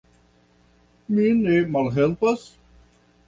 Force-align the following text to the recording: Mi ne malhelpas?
Mi 1.17 1.27
ne 1.43 1.59
malhelpas? 1.75 2.49